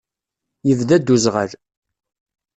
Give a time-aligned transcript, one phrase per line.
[0.67, 1.51] Yebda-d uzɣal.